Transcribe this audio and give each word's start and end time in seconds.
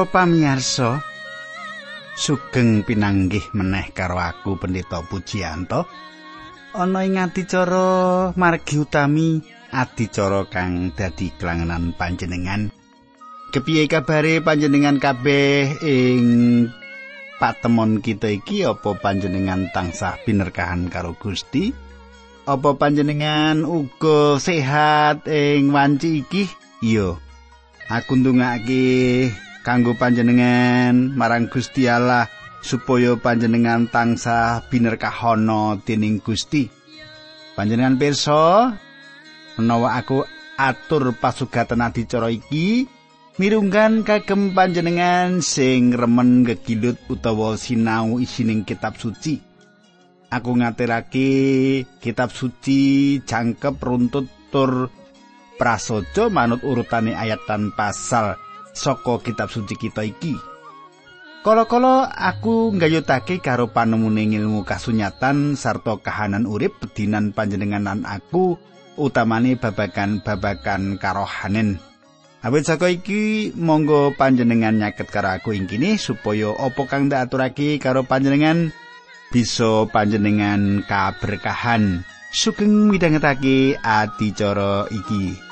Para 0.00 0.24
pamirsa, 0.24 1.04
sugeng 2.16 2.88
pinanggih 2.88 3.52
meneh 3.52 3.92
karo 3.92 4.16
aku 4.16 4.56
Pendeta 4.56 5.04
Pujiyanto. 5.04 5.84
Ana 6.72 7.04
ing 7.04 7.20
adicara 7.20 8.32
margi 8.32 8.80
utami 8.80 9.44
adicara 9.68 10.48
kang 10.48 10.96
dadi 10.96 11.28
kelangenan 11.36 11.92
panjenengan. 12.00 12.72
Kepiye 13.52 13.84
kabare 13.92 14.40
panjenengan 14.40 14.96
kabeh 14.96 15.84
ing 15.84 16.24
patemon 17.36 18.00
kita 18.00 18.32
iki 18.32 18.64
apa 18.64 18.96
panjenengan 18.96 19.68
tansah 19.68 20.16
binerkahan 20.24 20.88
karo 20.88 21.12
Gusti? 21.12 21.76
Apa 22.48 22.72
panjenengan 22.72 23.68
uga 23.68 24.40
sehat 24.40 25.28
ing 25.28 25.68
wanci 25.68 26.24
iki? 26.24 26.48
Iya. 26.80 27.20
Aku 27.92 28.16
ndongake 28.16 29.28
kanggo 29.70 29.94
panjenengan 29.94 31.14
marang 31.14 31.46
Gusti 31.46 31.86
Allah 31.86 32.26
supaya 32.58 33.14
panjenengan 33.14 33.86
tansah 33.86 34.66
binerkahana 34.66 35.78
dening 35.86 36.18
Gusti. 36.18 36.66
Panjenengan 37.54 37.94
pirsa 37.94 38.74
menawa 39.54 39.94
aku 39.94 40.26
atur 40.58 41.14
pasugatan 41.14 41.86
adicara 41.86 42.34
iki 42.34 42.90
mirunggan 43.38 44.02
kagem 44.02 44.58
panjenengan 44.58 45.38
sing 45.38 45.94
remen 45.94 46.42
gegilut 46.42 46.98
utawa 47.06 47.54
sinau 47.54 48.18
isining 48.18 48.66
kitab 48.66 48.98
suci. 48.98 49.38
Aku 50.34 50.50
ngaturake 50.58 51.30
kitab 52.02 52.34
suci 52.34 53.22
jangkep 53.22 53.78
runtut 53.78 54.26
tur 54.50 54.90
prasaja 55.54 56.26
manut 56.26 56.58
urutane 56.66 57.14
ayat 57.14 57.46
tan 57.46 57.70
pasal 57.70 58.49
saka 58.72 59.20
kitab 59.22 59.50
suci 59.50 59.74
kita 59.76 60.06
iki. 60.06 60.34
Kala-kala 61.40 62.12
aku 62.12 62.76
nggayutake 62.76 63.40
karo 63.40 63.72
panemune 63.72 64.28
ilmu 64.28 64.60
kasunyatan 64.60 65.56
sarta 65.56 65.96
kahanan 65.96 66.44
urip 66.44 66.76
pedinan 66.84 67.32
panjenenganan 67.32 68.04
aku 68.04 68.60
utamane 69.00 69.56
babagan-babagan 69.56 71.00
karohanen. 71.00 71.80
Awit 72.44 72.68
saka 72.68 72.92
iki 72.92 73.52
monggo 73.56 74.12
panjenengan 74.16 74.76
nyaket 74.76 75.08
karo 75.08 75.32
aku 75.32 75.56
ing 75.56 75.64
kene 75.64 75.96
supaya 75.96 76.52
apa 76.56 76.82
kang 76.88 77.08
tak 77.08 77.28
aturake 77.28 77.80
karo 77.80 78.04
panjenengan 78.04 78.72
bisa 79.32 79.88
panjenengan 79.88 80.84
kaberkahan. 80.84 82.04
Sugeng 82.36 82.92
midhangetake 82.92 83.80
adicara 83.80 84.88
iki. 84.92 85.49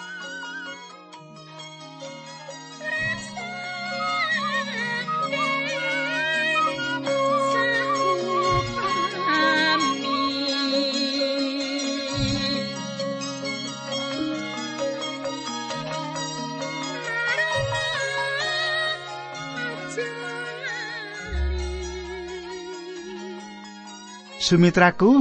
Sumitraku 24.49 25.21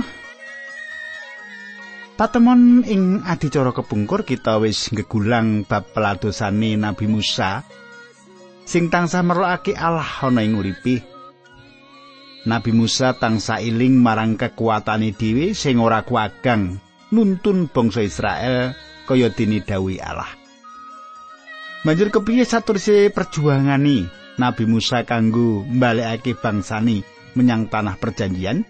Patemon 2.15 2.88
ing 2.88 3.27
adicara 3.27 3.75
kepungkur 3.75 4.23
kita 4.23 4.55
wis 4.63 4.88
ngegulang 4.88 5.67
bab 5.67 5.91
peladosane 5.91 6.79
Nabi 6.79 7.11
Musa 7.11 7.59
sing 8.63 8.88
tansah 8.88 9.27
merlokake 9.27 9.75
Allah 9.75 10.07
ana 10.23 10.47
ing 10.47 10.55
uripe. 10.55 11.03
Nabi 12.47 12.71
Musa 12.71 13.19
tansah 13.19 13.59
iling 13.59 13.99
marang 13.99 14.39
kekuatane 14.39 15.11
dhewe 15.11 15.51
sing 15.51 15.75
ora 15.83 16.07
kuagang 16.07 16.79
nuntun 17.11 17.67
bangsa 17.67 18.07
Israel 18.07 18.79
kaya 19.11 19.27
dene 19.27 19.59
dawuh 19.59 19.99
Allah. 20.07 20.31
Banjur 21.83 22.15
kepiye 22.15 22.47
saturse 22.47 23.11
perjuangane 23.11 24.07
Nabi 24.39 24.63
Musa 24.63 25.03
kanggo 25.03 25.67
mbalekake 25.67 26.31
bangsani 26.39 27.03
menyang 27.35 27.67
tanah 27.67 27.99
perjanjian? 27.99 28.63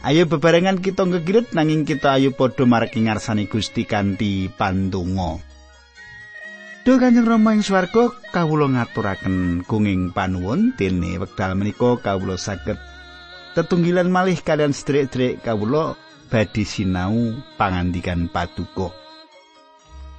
Ayo 0.00 0.24
bebarengan 0.24 0.80
kita 0.80 1.04
ngegirit 1.04 1.52
nanging 1.52 1.84
kita 1.84 2.16
ayo 2.16 2.32
padha 2.32 2.64
marang 2.64 2.88
ngarsane 2.88 3.44
Gusti 3.44 3.84
kanthi 3.84 4.48
pandonga. 4.48 5.36
Duh 6.80 6.96
Kanjeng 6.96 7.28
Rama 7.28 7.52
ing 7.52 7.60
swarga 7.60 8.08
kawula 8.32 8.72
ngaturaken 8.72 9.60
gunging 9.68 10.16
panuwun 10.16 10.72
dene 10.80 11.20
wekdal 11.20 11.52
menika 11.52 12.00
kawula 12.00 12.40
saged 12.40 12.80
tetunggilan 13.52 14.08
malih 14.08 14.40
kalian 14.40 14.72
sedherek-sedherek 14.72 15.44
kawula 15.44 15.92
badhe 16.32 16.64
sinau 16.64 17.36
pangandikan 17.60 18.32
paduka. 18.32 18.96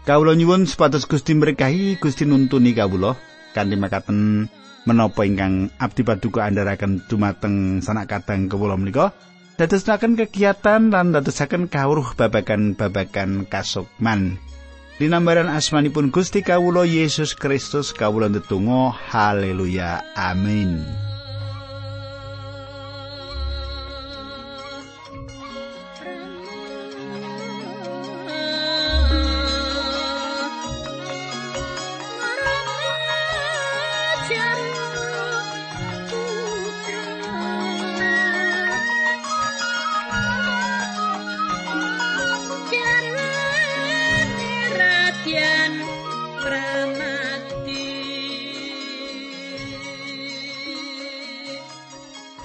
Kawula 0.06 0.38
nyuwun 0.38 0.70
supados 0.70 1.09
Gusti 1.09 1.34
berkahi 1.34 1.97
Gusti 1.97 2.30
nuntuni 2.30 2.78
kawula 2.78 3.18
kanthi 3.58 3.81
makaten 3.81 4.46
menapa 4.86 5.25
ingkang 5.25 5.74
abdi 5.81 6.06
paduka 6.06 6.46
andharaken 6.46 7.02
dumateng 7.09 7.81
sanak 7.81 8.14
kadang 8.14 8.46
kawula 8.46 8.78
menika. 8.78 9.09
Dadosaken 9.61 10.17
kegiatan 10.17 10.89
lan 10.89 11.13
dadosaken 11.13 11.69
kawruh 11.69 12.17
babagan-babagan 12.17 13.45
kasukman. 13.45 14.41
Dinambaran 14.97 15.53
asmanipun 15.53 16.09
Gusti 16.09 16.41
Kawulo 16.41 16.81
Yesus 16.81 17.38
Kristus 17.38 17.94
kawula 17.94 18.25
ndedonga 18.25 18.89
haleluya 18.89 20.01
amin. 20.17 20.81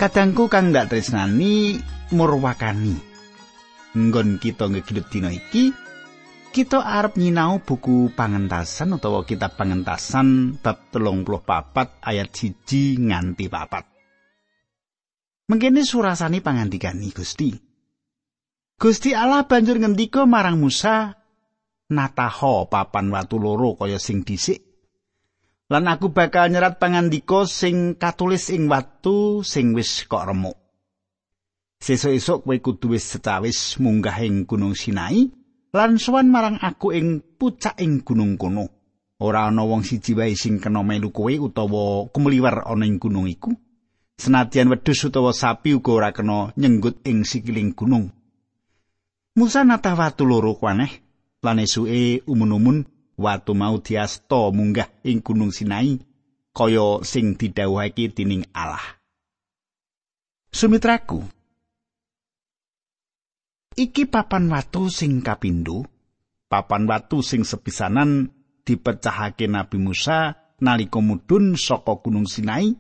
Kadangku 0.07 0.47
kang 0.47 0.71
ndak 0.71 0.95
tresnani 0.95 1.83
murwakani. 2.15 2.95
Nggon 3.99 4.39
kita 4.39 4.71
ngegilut 4.71 5.11
dina 5.11 5.35
iki 5.35 5.75
kita 6.55 6.79
arep 6.79 7.19
nyinau 7.19 7.59
buku 7.59 8.15
pangentasan 8.15 8.95
utawa 8.95 9.27
kitab 9.27 9.59
pangentasan 9.59 10.63
bab 10.63 10.95
telung 10.95 11.27
puluh 11.27 11.43
papat 11.43 11.99
ayat 12.07 12.31
siji 12.31 13.03
nganti 13.03 13.51
papat. 13.51 13.83
Mengkene 15.51 15.83
surasani 15.83 16.39
pangandikani 16.39 17.11
Gusti. 17.11 17.51
Gusti 18.79 19.11
Allah 19.11 19.43
banjur 19.51 19.83
ngendika 19.83 20.23
marang 20.23 20.63
Musa 20.63 21.19
nataho 21.91 22.71
papan 22.71 23.11
watu 23.11 23.43
loro 23.43 23.75
kaya 23.75 23.99
sing 23.99 24.23
dhisik 24.23 24.76
lan 25.67 25.91
aku 25.91 26.15
bakal 26.15 26.47
nyerat 26.47 26.79
pangandika 26.79 27.43
sing 27.47 27.99
katulis 27.99 28.55
ing 28.55 28.71
watu 28.71 29.43
sing 29.43 29.75
wis 29.75 30.07
kok 30.07 30.27
remuk. 30.27 30.55
Sesuk-esuk 31.77 32.47
kowe 32.47 32.57
kudu 32.63 32.97
wis 32.97 33.05
setawis 33.05 33.77
munggah 33.83 34.17
ing 34.25 34.49
Gunung 34.49 34.73
Sinai 34.73 35.29
lan 35.77 36.01
sowan 36.01 36.33
marang 36.33 36.57
aku 36.57 36.95
ing 36.95 37.21
pucak 37.37 37.77
ing 37.83 38.01
gunung 38.01 38.41
kono. 38.41 38.65
Ora 39.21 39.49
ana 39.49 39.65
wong 39.65 39.85
siji 39.85 40.13
wae 40.17 40.37
sing 40.37 40.61
kena 40.61 40.81
melu 40.85 41.13
kowe 41.13 41.33
utawa 41.37 42.09
kumliwer 42.15 42.65
ana 42.65 42.85
ing 42.87 42.97
gunung 42.97 43.29
iku. 43.29 43.53
Senadyan 44.17 44.73
wedhus 44.73 45.05
utawa 45.05 45.37
sapi 45.37 45.77
uga 45.77 45.93
ora 45.93 46.11
kena 46.17 46.57
nyenggut 46.57 47.05
ing 47.05 47.29
sikiling 47.29 47.77
gunung. 47.77 48.09
Musa 49.37 49.65
nata 49.69 49.93
watu 49.93 50.25
loro 50.25 50.57
kuaneh 50.57 50.89
lan 51.45 51.61
esuke 51.61 52.25
umun-umun 52.25 52.96
watu 53.17 53.57
mau 53.57 53.81
diasta 53.81 54.53
munggah 54.53 54.89
ing 55.05 55.25
gunung 55.25 55.51
Sinai 55.51 55.97
kaya 56.57 57.05
sing 57.05 57.37
didhawuhake 57.37 58.17
dening 58.17 58.45
Allah. 58.57 58.97
Sumitraku. 60.53 61.21
Iki 63.77 64.09
papan 64.09 64.49
watu 64.49 64.89
sing 64.89 65.21
kapindho, 65.21 65.85
papan 66.49 66.89
watu 66.89 67.21
sing 67.21 67.45
sepisanan 67.45 68.33
dipecahake 68.65 69.45
Nabi 69.53 69.77
Musa 69.77 70.33
nalika 70.65 70.97
mudhun 71.05 71.61
saka 71.61 72.01
gunung 72.01 72.25
Sinai. 72.25 72.73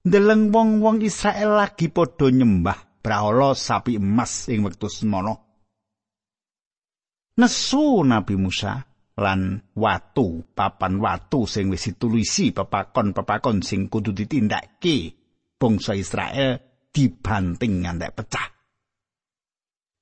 Ndeleng 0.00 0.48
wong-wong 0.48 1.04
Israel 1.04 1.60
lagi 1.60 1.92
padha 1.92 2.32
nyembah 2.32 3.04
brahala 3.04 3.52
sapi 3.52 4.00
emas 4.00 4.48
ing 4.48 4.64
wektu 4.64 4.88
semono. 4.88 5.36
Nesu 7.36 8.00
Nabi 8.08 8.40
Musa 8.40 8.89
lan 9.20 9.60
watu, 9.76 10.48
papan 10.56 10.96
watu 10.96 11.44
sing 11.44 11.68
wis 11.68 11.84
ditulisi 11.84 12.56
pepakon-pepakon 12.56 13.60
sing 13.60 13.92
kudu 13.92 14.16
ditindakake 14.16 15.14
bangsa 15.60 15.92
Israel 15.92 16.56
dibanting 16.90 17.84
ngantek 17.84 18.16
pecah. 18.16 18.48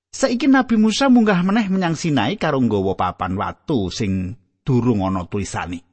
Saiki 0.09 0.49
Nabi 0.49 0.81
Musa 0.81 1.12
munggah 1.12 1.44
meneh 1.44 1.69
menyang 1.69 1.93
Sinai 1.93 2.41
karo 2.41 2.62
nggawa 2.62 2.97
papan 2.97 3.37
watu 3.37 3.93
sing 3.93 4.38
durung 4.65 5.05
ana 5.05 5.29
tulisane. 5.29 5.85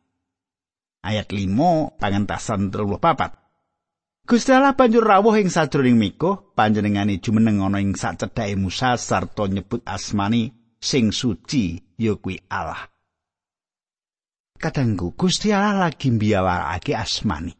Ayat 1.03 1.29
5 1.29 1.99
pangentasan 1.99 2.71
34. 2.71 4.25
Gusti 4.25 4.49
Allah 4.49 4.73
banjur 4.73 5.05
rawuh 5.05 5.37
ing 5.37 5.53
sajroning 5.53 6.01
Miko, 6.01 6.49
panjenengane 6.57 7.21
jumeneng 7.21 7.61
ana 7.61 7.77
ing 7.77 7.93
sacedhake 7.93 8.57
Musa 8.57 8.97
sarta 8.97 9.45
nyebut 9.45 9.85
asmani 9.85 10.49
sing 10.81 11.13
suci 11.13 11.77
ya 12.01 12.17
kuwi 12.17 12.41
Allah. 12.49 12.94
Kadangku 14.55 15.19
Gusti 15.19 15.51
Allah 15.51 15.87
lagi 15.87 16.11
mbiyawarake 16.15 16.95
asmani. 16.95 17.51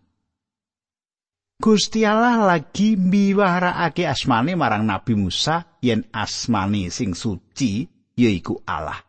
Gusti 1.59 2.07
Allah 2.07 2.39
lagi 2.47 2.95
mbiyawarake 2.95 4.07
asmani 4.07 4.55
marang 4.55 4.87
Nabi 4.87 5.15
Musa 5.15 5.79
yen 5.83 6.07
asmani 6.15 6.87
sing 6.91 7.11
suci 7.11 7.87
yaiku 8.15 8.63
Allah. 8.63 9.03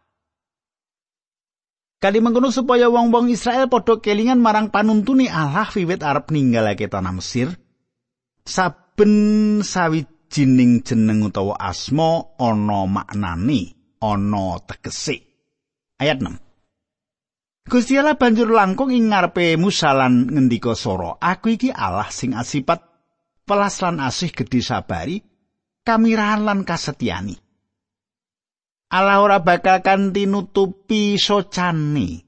Kali 1.97 2.21
mengkono 2.21 2.53
supaya 2.53 2.93
wong-wong 2.93 3.33
Israel 3.33 3.73
padha 3.73 3.99
kelingan 3.99 4.39
marang 4.39 4.69
panuntuni 4.69 5.33
Allah 5.33 5.67
wiwit 5.67 6.05
arep 6.05 6.29
ninggalake 6.29 6.93
tanah 6.93 7.15
Mesir. 7.15 7.51
Saben 8.47 9.59
sawijining 9.65 10.87
jeneng 10.87 11.27
utawa 11.27 11.59
asma 11.59 12.37
ana 12.39 12.87
maknani, 12.87 13.75
ana 13.99 14.61
tegese. 14.63 15.25
Ayat 15.99 16.21
6. 16.23 16.46
Gusti 17.67 17.99
Allah 17.99 18.15
banjur 18.15 18.55
langkung 18.55 18.95
ing 18.95 19.11
ngarepe 19.11 19.59
Musa 19.59 19.91
lan 19.91 20.31
ngendika 20.31 20.79
soro, 20.79 21.19
"Aku 21.19 21.51
iki 21.51 21.75
Allah 21.75 22.07
sing 22.15 22.31
asipat 22.31 22.79
pelas 23.43 23.83
lan 23.83 23.99
asih 23.99 24.31
gedhe 24.31 24.63
sabari, 24.63 25.19
kamirahan 25.83 26.47
lan 26.47 26.63
kasetyani." 26.63 27.35
Allah 28.87 29.19
ora 29.19 29.43
bakal 29.43 29.83
kanthi 29.83 30.31
nutupi 30.31 31.19
socani 31.19 32.23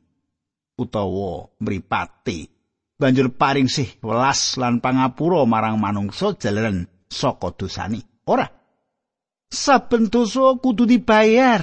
utawa 0.74 1.54
mripate. 1.62 2.50
Banjur 2.98 3.30
paring 3.30 3.70
sih 3.70 3.86
welas 4.02 4.58
lan 4.58 4.82
pangapura 4.82 5.46
marang 5.46 5.78
manungsa 5.78 6.34
jalaran 6.34 6.82
saka 7.06 7.54
dosani. 7.54 8.02
Ora. 8.26 8.46
Saben 9.48 10.10
dosa 10.10 10.58
kudu 10.58 10.82
dibayar 10.82 11.62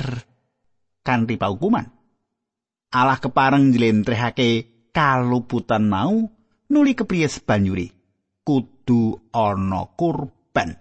kanthi 1.04 1.36
paukuman. 1.36 1.95
Allah 2.96 3.20
kepareng 3.20 3.76
njlentrehake 3.76 4.48
kaluputan 4.96 5.92
mau 5.92 6.32
nuli 6.72 6.96
kepriye 6.96 7.28
sebanyuri 7.28 7.92
kudu 8.48 9.20
ana 9.36 9.92
kurban. 10.00 10.80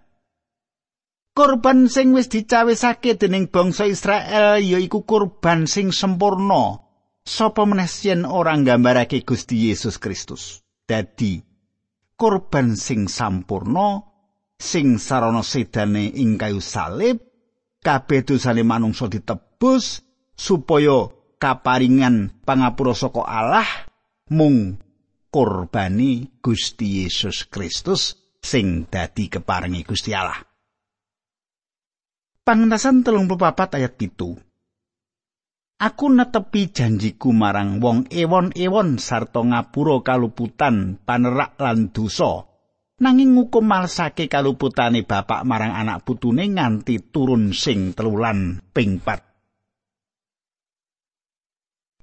Kurban 1.35 1.91
sing 1.91 2.15
wis 2.15 2.31
dicawisake 2.31 3.19
dening 3.19 3.51
bangsa 3.51 3.91
Israel 3.91 4.63
yaiku 4.63 5.03
kurban 5.03 5.67
sing 5.67 5.91
sempurna. 5.91 6.79
Sapa 7.25 7.65
meneh 7.67 7.91
yen 8.05 8.23
ora 8.29 8.55
nggambarake 8.55 9.25
Gusti 9.27 9.67
Yesus 9.67 9.99
Kristus? 9.99 10.63
Dadi 10.87 11.43
kurban 12.15 12.79
sing 12.79 13.11
sampurna 13.11 14.05
sing 14.61 15.03
sarana 15.03 15.43
sedane 15.43 16.15
ing 16.15 16.39
kayu 16.39 16.63
salib 16.63 17.19
kabeh 17.83 18.23
dosane 18.23 18.63
manungsa 18.63 19.11
ditebus 19.11 20.05
supaya 20.37 21.11
kaparingan 21.37 22.43
pangapura 22.43 22.95
saka 22.97 23.23
Allah 23.25 23.69
mung 24.33 24.79
kurbani 25.35 26.39
Gusti 26.39 27.03
Yesus 27.03 27.51
Kristus 27.51 28.15
sing 28.39 28.87
dadi 28.87 29.27
keparingi 29.27 29.83
Gusti 29.83 30.15
Allah. 30.15 30.39
Pangentasan 32.45 33.01
telung 33.01 33.25
papat 33.25 33.81
ayat 33.81 33.97
pitu. 33.97 34.37
Aku 35.81 36.07
netepi 36.07 36.71
janjiku 36.71 37.35
marang 37.35 37.83
wong 37.83 38.07
ewon-ewon 38.13 39.03
sarta 39.03 39.43
ngapura 39.43 40.05
kaluputan 40.07 41.03
panerak 41.03 41.59
lan 41.59 41.91
dosa. 41.91 42.47
Nanging 42.95 43.35
ngukum 43.35 43.67
malsake 43.67 44.31
kaluputane 44.31 45.03
bapak 45.03 45.43
marang 45.43 45.75
anak 45.75 46.07
putune 46.07 46.47
nganti 46.47 47.11
turun 47.11 47.51
sing 47.51 47.91
telulan 47.91 48.63
ping 48.71 49.03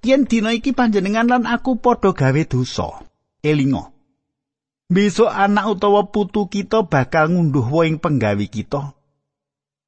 yen 0.02 0.26
dina 0.26 0.52
iki 0.54 0.74
panjenengan 0.74 1.30
lan 1.30 1.44
aku 1.46 1.78
padha 1.78 2.14
gawe 2.14 2.42
dosa? 2.50 3.06
Elinga. 3.42 3.90
Besok 4.92 5.32
anak 5.32 5.80
utawa 5.80 6.12
putu 6.12 6.52
kita 6.52 6.84
bakal 6.84 7.32
ngunduh 7.32 7.64
woing 7.64 8.04
penggawi 8.04 8.52
kita. 8.52 8.92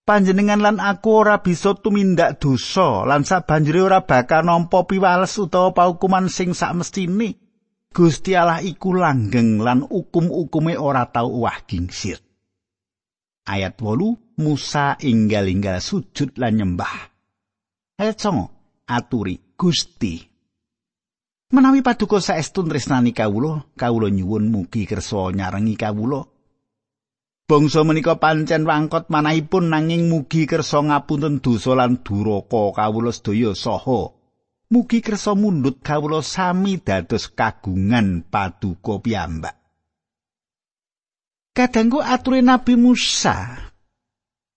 Panjenengan 0.07 0.63
lan 0.63 0.77
aku 0.79 1.27
ora 1.27 1.43
bisa 1.43 1.75
tumindak 1.75 2.39
dosa 2.39 3.03
lan 3.03 3.27
sabanjure 3.27 3.83
ora 3.83 4.07
bakal 4.07 4.47
nampa 4.47 4.87
piwales 4.87 5.35
utawa 5.35 5.75
paukuman 5.75 6.31
sing 6.31 6.55
sakmestine. 6.55 7.35
Gusti 7.93 8.33
Allah 8.33 8.63
iku 8.63 8.95
langgeng 8.95 9.61
lan 9.61 9.85
hukum-hukume 9.85 10.79
ora 10.79 11.05
tau 11.11 11.43
uwah 11.43 11.61
gingsir. 11.67 12.17
Ayat 13.43 13.75
8 13.75 14.39
Musa 14.39 14.97
inggal-inggal 15.03 15.83
sujud 15.83 16.39
lan 16.39 16.57
nyembah. 16.57 16.95
Ayat 17.99 18.17
9 18.17 18.87
aturi 18.87 19.42
Gusti. 19.53 20.19
Menawi 21.53 21.85
paduka 21.85 22.17
saestu 22.17 22.65
tresnani 22.65 23.13
kawula, 23.13 23.61
kawula 23.77 24.09
nyuwun 24.09 24.49
mugi 24.49 24.89
kersa 24.89 25.29
nyarengi 25.29 25.77
kawula. 25.77 26.25
Bangsa 27.45 27.85
menika 27.85 28.17
pancen 28.17 28.65
wangkot 28.65 29.13
manahipun 29.13 29.69
nanging 29.69 30.09
mugi 30.09 30.49
kersa 30.49 30.81
ngapunten 30.81 31.43
dosa 31.43 31.77
lan 31.77 32.01
duraka 32.01 32.73
kawula 32.73 33.13
sedaya 33.13 33.53
saha 33.53 34.15
mugi 34.73 35.05
kersa 35.05 35.37
mundhut 35.37 35.85
kawula 35.85 36.25
sami 36.25 36.81
dados 36.81 37.29
kagungan 37.29 38.25
paduka 38.25 38.97
piyambak. 38.97 39.53
Kadangku 41.53 42.01
ature 42.01 42.41
Nabi 42.41 42.73
Musa. 42.73 43.69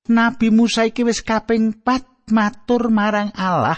Nabi 0.08 0.48
Musa 0.48 0.88
iki 0.88 1.04
wis 1.04 1.20
kaping 1.20 1.84
4 1.84 2.32
matur 2.32 2.88
marang 2.88 3.34
Allah 3.36 3.76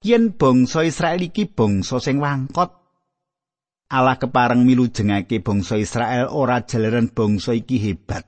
yen 0.00 0.32
bangsa 0.32 0.84
Israel 0.88 1.20
iki 1.20 1.48
bangsa 1.48 2.00
sing 2.00 2.20
wangkot. 2.20 2.72
Allah 3.90 4.16
kepareng 4.16 4.62
milu 4.62 4.88
jengake 4.88 5.42
bangsa 5.42 5.76
Israel 5.76 6.30
ora 6.30 6.62
jalaran 6.64 7.10
bangsa 7.10 7.52
iki 7.52 7.76
hebat. 7.82 8.24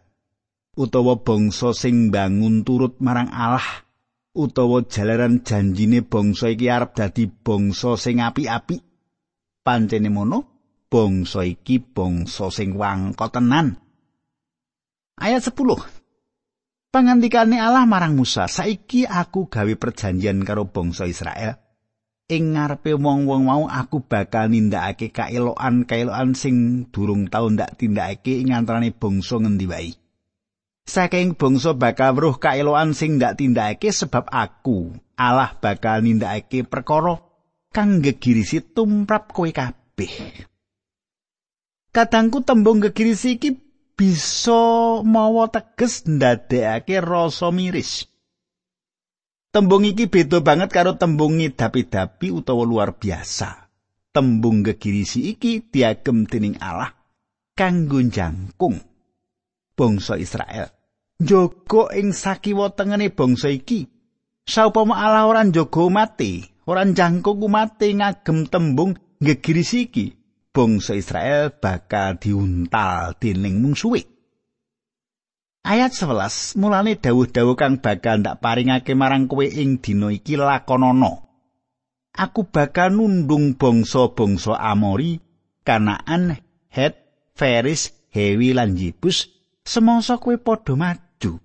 Utawa 0.74 1.20
bangsa 1.20 1.76
sing 1.76 2.08
bangun 2.08 2.64
turut 2.66 2.98
marang 2.98 3.28
Allah 3.30 3.84
utawa 4.32 4.82
jalaran 4.88 5.44
janjine 5.44 6.02
bangsa 6.02 6.50
iki 6.50 6.66
arep 6.72 6.96
dadi 6.96 7.28
bangsa 7.28 7.94
sing 8.00 8.18
api-api. 8.24 8.76
Pancene 9.62 10.10
mono 10.10 10.38
bangsa 10.90 11.46
iki 11.46 11.78
bangsa 11.78 12.50
sing 12.50 12.74
wangkot 12.74 13.30
tenan 13.30 13.78
ayat 15.22 15.46
10 15.46 16.02
Pangandikane 16.92 17.56
Allah 17.56 17.88
marang 17.88 18.12
Musa, 18.12 18.44
"Saiki 18.44 19.08
aku 19.08 19.48
gawe 19.48 19.72
perjanjian 19.80 20.44
karo 20.44 20.68
bangsa 20.68 21.08
Israel. 21.08 21.61
Ing 22.32 22.56
ngarepe 22.56 22.96
wong-wong 22.96 23.44
mau 23.44 23.68
aku 23.68 24.00
bakal 24.00 24.48
nindakake 24.48 25.12
kaelokan-kaelokan 25.12 26.32
sing 26.32 26.88
durung 26.88 27.28
tau 27.28 27.52
ndak 27.52 27.76
tindakake 27.76 28.40
ing 28.40 28.56
antarané 28.56 28.88
bangsa 28.96 29.36
ngendi 29.36 29.66
wae. 29.68 29.92
Saking 30.88 31.36
bangsa 31.36 31.76
bakal 31.76 32.16
weruh 32.16 32.40
kaelokan 32.40 32.96
sing 32.96 33.20
ndak 33.20 33.36
tindakake 33.36 33.92
sebab 33.92 34.32
aku 34.32 34.96
Allah 35.20 35.52
bakal 35.60 36.00
nindakake 36.00 36.64
perkara 36.64 37.20
kang 37.70 38.00
gegirisi 38.00 38.64
tumrap 38.64 39.30
kowe 39.30 39.48
kabeh. 39.52 40.12
Katangku 41.92 42.40
tembung 42.40 42.80
gegirisi 42.80 43.36
iki 43.36 43.52
bisa 43.92 45.04
mawa 45.04 45.52
teges 45.52 46.08
ndadekake 46.08 46.98
rasa 47.04 47.52
miris. 47.52 48.11
Tembung 49.52 49.84
iki 49.84 50.08
beda 50.08 50.40
banget 50.40 50.72
karo 50.72 50.96
tembung 50.96 51.36
ngidapi-dapi 51.36 52.32
utawa 52.32 52.64
luar 52.64 52.96
biasa. 52.96 53.68
Tembung 54.08 54.64
gegirisi 54.64 55.28
iki 55.28 55.60
diagem 55.68 56.24
dening 56.24 56.56
Allah 56.56 56.96
kanggo 57.52 58.00
jangkung 58.00 58.80
bangsa 59.76 60.16
Israel. 60.16 60.72
Njogo 61.20 61.92
ing 61.92 62.16
sakiwa 62.16 62.72
tengene 62.72 63.12
bangsa 63.12 63.52
iki. 63.52 63.92
Saupama 64.48 64.96
Allah 64.96 65.28
ora 65.28 65.44
njogo 65.44 65.92
mati, 65.92 66.48
ora 66.64 66.88
jangkung 66.88 67.44
mati 67.52 67.92
ngagem 67.92 68.48
tembung 68.48 68.96
gegirisi 69.20 69.84
iki, 69.84 70.16
bangsa 70.48 70.96
Israel 70.96 71.52
bakal 71.60 72.16
diuntal 72.16 73.20
dening 73.20 73.60
mungsuhe. 73.60 74.11
Ayat 75.62 75.94
11 75.94 76.58
mulane 76.58 76.98
dawuh-dawuh 76.98 77.54
kang 77.54 77.78
bakal 77.78 78.18
ndak 78.18 78.42
paringake 78.42 78.98
marang 78.98 79.30
kowe 79.30 79.46
ing 79.46 79.78
dina 79.78 80.10
iki 80.10 80.34
lakonana. 80.34 81.22
aku 82.12 82.48
bakal 82.48 82.92
nundung 82.92 83.56
bangsa-bangsa 83.56 84.56
Amori, 84.60 85.20
Kanaan, 85.64 86.36
Het, 86.68 86.94
Feris, 87.32 87.92
Hewi 88.12 88.52
lan 88.52 88.76
Jibus 88.76 89.32
semangsa 89.64 90.20
kowe 90.20 90.36
padha 90.36 90.76
maju. 90.76 91.40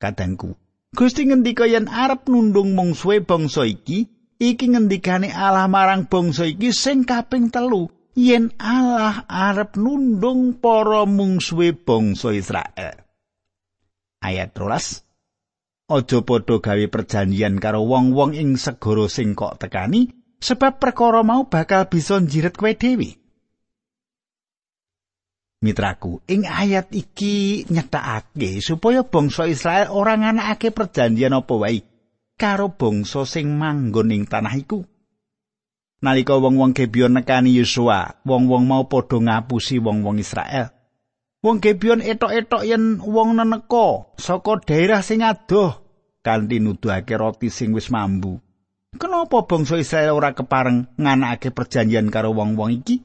Kadangku, 0.00 0.56
Gusti 0.96 1.28
ngendika 1.28 1.68
yen 1.68 1.88
arep 1.88 2.28
nundung 2.32 2.72
mungsuhe 2.72 3.20
bangsa 3.20 3.68
iki, 3.68 4.08
iki 4.40 4.66
ngendikane 4.72 5.28
Allah 5.32 5.68
marang 5.68 6.08
bangsa 6.08 6.48
iki 6.48 6.72
sing 6.72 7.04
kaping 7.04 7.52
telu. 7.52 7.92
Yen 8.16 8.48
Allah 8.56 9.28
arep 9.28 9.76
nundung 9.76 10.56
para 10.56 11.04
mungsuhe 11.04 11.76
bangsa 11.76 12.32
Israel. 12.32 13.05
Ayat 14.26 14.50
13 14.58 15.06
Aja 15.86 16.18
padha 16.26 16.58
gawe 16.58 16.86
perjanjian 16.90 17.62
karo 17.62 17.86
wong-wong 17.86 18.34
ing 18.34 18.58
segara 18.58 19.06
sing 19.06 19.38
kok 19.38 19.62
tekani, 19.62 20.10
sebab 20.42 20.82
perkara 20.82 21.22
mau 21.22 21.46
bakal 21.46 21.86
bisa 21.86 22.18
njiret 22.18 22.58
kowe 22.58 22.74
dhewe. 22.74 23.22
Mitraku, 25.62 26.26
ing 26.26 26.42
ayat 26.42 26.90
iki 26.90 27.64
nyetakake 27.70 28.58
supaya 28.58 29.06
bangsa 29.06 29.46
Israel 29.46 29.94
ora 29.94 30.18
nganakake 30.18 30.74
perjanjian 30.74 31.38
apa 31.38 31.54
wae 31.54 31.80
karo 32.34 32.74
bangsa 32.74 33.22
sing 33.24 33.54
manggon 33.54 34.10
ing 34.10 34.26
tanah 34.26 34.58
iku. 34.58 34.82
Nalika 36.04 36.36
wong-wong 36.36 36.76
Gebion 36.76 37.16
nekani 37.16 37.56
Yosua, 37.56 38.20
wong-wong 38.26 38.68
mau 38.68 38.84
padha 38.90 39.16
ngapusi 39.16 39.80
wong-wong 39.80 40.20
Israel. 40.20 40.75
Wong 41.46 41.62
Gebion 41.62 42.02
etok-etok 42.02 42.66
yen 42.66 42.98
wong 42.98 43.38
neneka 43.38 44.18
saka 44.18 44.66
daerah 44.66 44.98
sing 44.98 45.22
adoh 45.22 45.78
kanthi 46.18 46.58
nuduhake 46.58 47.14
roti 47.14 47.54
sing 47.54 47.70
wis 47.70 47.86
mambu. 47.86 48.42
Kenapa 48.98 49.46
bangsa 49.46 49.78
Israel 49.78 50.18
ora 50.18 50.34
kepareng 50.34 50.90
nganakake 50.98 51.54
perjanjian 51.54 52.10
karo 52.10 52.34
wong-wong 52.34 52.82
iki? 52.82 52.98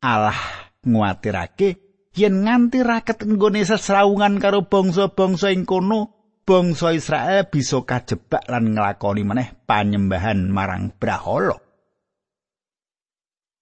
Allah 0.00 0.40
nguatirake 0.88 1.76
yen 2.16 2.48
nganti 2.48 2.80
raket 2.80 3.28
nggone 3.28 3.60
sesrawungan 3.60 4.40
karo 4.40 4.64
bangsa-bangsa 4.64 5.52
ing 5.52 5.68
kono 5.68 6.32
bangsa 6.48 6.96
Israel 6.96 7.44
bisa 7.52 7.84
kajebak 7.84 8.48
lan 8.48 8.72
nglakoni 8.72 9.20
meneh 9.20 9.52
panyembahan 9.68 10.48
marang 10.48 10.96
Brahala. 10.96 11.60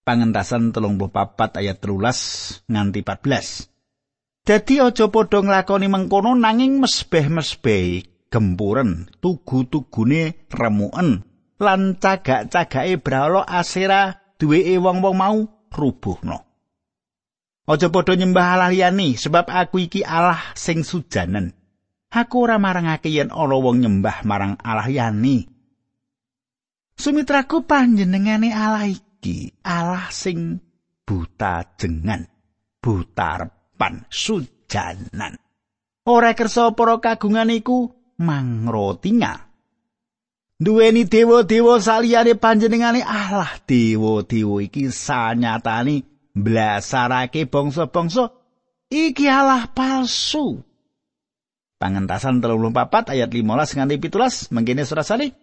Pangentasan 0.07 0.71
34 0.71 1.59
ayat 1.59 1.83
13 1.83 2.71
nganti 2.71 3.03
14. 3.03 3.74
Dadi 4.45 4.77
aja 4.77 5.09
padha 5.09 5.41
nglakoni 5.41 5.89
mengkono 5.89 6.37
nanging 6.37 6.77
mesbeh-mesbeh 6.77 8.05
gempuren, 8.29 9.09
tugu-tugune 9.25 10.45
remuken 10.53 11.25
lan 11.57 11.97
cagak-cagake 11.97 13.01
Brahala 13.01 13.49
Asera 13.49 14.13
duweke 14.37 14.77
wong-wong 14.77 15.17
mau 15.17 15.39
rubuhno. 15.73 16.45
Aja 17.65 17.89
padha 17.89 18.21
nyembah 18.21 18.61
Allah 18.61 18.69
liyane 18.69 19.17
sebab 19.17 19.49
aku 19.49 19.89
iki 19.89 20.05
Allah 20.05 20.53
sing 20.53 20.85
sujanen. 20.85 21.57
Aku 22.13 22.45
ora 22.45 22.61
marangake 22.61 23.09
yen 23.09 23.33
ana 23.33 23.57
wong 23.57 23.81
nyembah 23.81 24.29
marang 24.29 24.61
Allah 24.61 24.93
liyane. 24.93 25.49
Sumitraku 27.01 27.65
panjenengane 27.65 28.53
Allah 28.53 28.93
iki 28.93 29.57
Allah 29.65 30.13
sing 30.13 30.61
buta 31.09 31.65
jengan, 31.81 32.29
buta 32.85 33.64
repan, 33.75 34.07
sujanan. 34.07 35.35
Ora 36.07 36.39
kersa 36.39 36.71
para 36.79 37.03
kagungan 37.03 37.51
iku 37.51 37.91
mangrotinga. 38.23 39.51
Duweni 40.55 41.03
dewa-dewa 41.11 41.83
saliyane 41.83 42.39
panjenengane 42.39 43.03
Allah, 43.03 43.51
dewa-dewa 43.67 44.63
iki 44.63 44.87
sanyatane 44.95 46.07
mblasarake 46.39 47.51
bangsa-bangsa 47.51 48.31
iki 48.87 49.27
Allah 49.27 49.67
palsu. 49.75 50.63
Pangentasan 51.83 52.39
34 52.39 53.11
ayat 53.13 53.29
15 53.35 53.77
nganti 53.77 53.97
17 53.99 54.55
mengkene 54.55 54.87
surat 54.87 55.05
salih. 55.05 55.35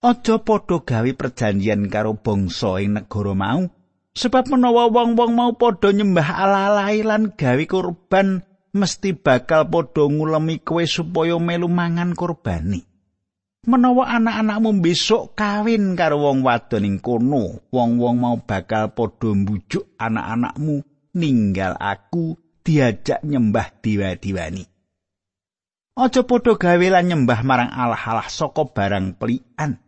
Aja 0.00 0.40
padha 0.40 0.80
gawe 0.80 1.10
perjanjian 1.12 1.88
karo 1.92 2.16
bangsa 2.16 2.80
ing 2.80 2.96
negara 2.96 3.36
mau, 3.36 3.68
sebab 4.14 4.46
menawa 4.46 4.86
wong-wong 4.88 5.32
mau 5.34 5.52
padha 5.58 5.90
nyembah 5.90 6.28
Allah 6.38 6.94
lan 7.02 7.34
gawe 7.34 7.64
kurban 7.66 8.46
mesti 8.70 9.14
bakal 9.14 9.66
padha 9.66 10.06
ngulemi 10.06 10.62
kowe 10.62 10.82
supaya 10.86 11.38
melu 11.42 11.66
mangan 11.66 12.14
kurbani. 12.14 12.86
menawa 13.64 14.20
anak-anakmu 14.20 14.70
besok 14.84 15.32
kawin 15.32 15.96
karo 15.96 16.20
wong 16.20 16.44
wadon 16.44 16.84
ing 16.84 16.96
kono 17.00 17.64
wong-wong 17.72 18.16
mau 18.20 18.36
bakal 18.38 18.92
padha 18.92 19.32
mbujuk 19.32 19.96
anak-anakmu 19.96 20.84
ninggal 21.16 21.72
aku 21.80 22.36
diajak 22.60 23.24
nyembah 23.24 23.72
diwa-diwani 23.80 24.68
aja 25.96 26.20
padha 26.28 26.52
gawe 26.60 26.86
lan 26.92 27.04
nyembah 27.08 27.40
marang 27.40 27.72
Allah-Allah 27.72 28.28
saka 28.28 28.68
barang 28.68 29.16
pelian 29.16 29.80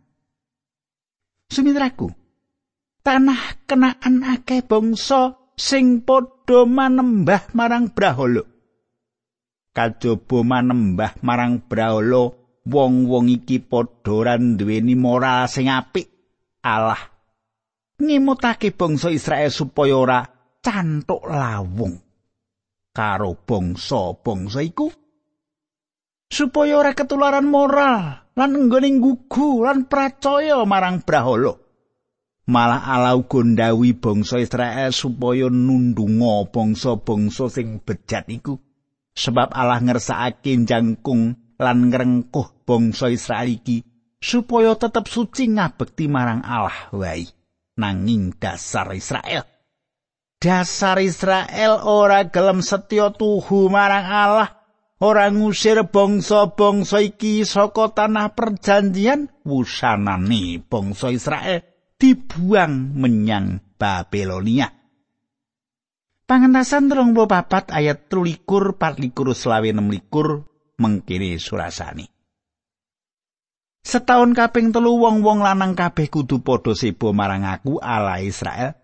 sumitraku 1.53 2.09
tanah 3.07 3.63
kenaan 3.63 4.19
akeh 4.19 4.67
bangsa 4.67 5.39
sing 5.55 6.03
padha 6.03 6.67
manembah 6.67 7.47
marang 7.55 7.87
brahala. 7.87 8.43
Kajaba 9.71 10.43
manembah 10.43 11.15
marang 11.23 11.63
brahala 11.63 12.35
wong-wong 12.67 13.31
iki 13.31 13.63
padha 13.63 14.11
ora 14.11 14.35
duweni 14.35 14.99
moral 14.99 15.47
sing 15.47 15.71
apik. 15.71 16.03
Allah 16.67 16.99
ngimutake 17.95 18.75
bangsa 18.75 19.07
Israel 19.07 19.55
supaya 19.55 19.95
ora 19.95 20.19
cantuk 20.59 21.23
lawung 21.31 21.95
karo 22.91 23.39
bangsa-bangsa 23.39 24.59
iku. 24.67 24.91
Supaya 26.27 26.83
ora 26.83 26.91
ketularan 26.91 27.47
moral 27.47 28.35
lan 28.35 28.51
nggone 28.67 28.99
gugu 28.99 29.63
lan 29.63 29.87
percaya 29.87 30.59
marang 30.67 31.07
brahala 31.07 31.66
malah 32.47 32.79
Allah 32.87 33.19
uga 33.19 33.43
ndawi 33.43 33.91
bangsa 33.99 34.39
Israel 34.39 34.95
supaya 34.95 35.51
nundunga 35.51 36.47
bangsa-bangsa 36.47 37.51
sing 37.51 37.83
bejat 37.83 38.31
iku. 38.31 38.55
Sebab 39.13 39.51
Allah 39.51 39.83
ngersakake 39.83 40.55
jangkung 40.63 41.35
lan 41.59 41.91
ngrengkuh 41.91 42.63
bangsa 42.63 43.11
Israel 43.11 43.51
iki 43.51 43.83
supaya 44.17 44.73
tetep 44.79 45.05
suci 45.05 45.51
ngabekti 45.51 46.09
marang 46.09 46.41
Allah 46.41 46.89
wae 46.95 47.27
nanging 47.75 48.33
dasar 48.39 48.95
Israel. 48.95 49.43
Dasar 50.37 51.01
Israel 51.01 51.81
ora 51.81 52.29
gelem 52.29 52.61
setya 52.61 53.09
tuhu 53.09 53.73
marang 53.73 54.05
Allah 54.05 54.49
ora 55.01 55.33
ngusir 55.33 55.81
bangsa-bangsa 55.89 57.01
iki 57.01 57.41
saka 57.41 57.89
tanah 57.89 58.37
perjanjian 58.37 59.33
wusanane 59.41 60.61
bangsa 60.61 61.09
Israel 61.09 61.76
dibuang 61.97 62.93
menyang 62.93 63.57
Babilonia 63.77 64.69
Pangentasan 66.27 66.91
34 66.91 67.73
ayat 67.73 68.11
13 68.11 68.43
24 68.45 69.15
selawe 69.31 69.69
26 69.71 70.75
mengkini 70.75 71.39
surasani. 71.39 72.05
Setahun 73.79 74.35
kaping 74.35 74.75
telu 74.75 74.99
wong-wong 74.99 75.39
lanang 75.39 75.71
kabeh 75.71 76.11
kudu 76.11 76.43
padha 76.43 76.75
sebo 76.75 77.15
marang 77.15 77.47
aku 77.47 77.79
ala 77.79 78.19
Israel. 78.19 78.75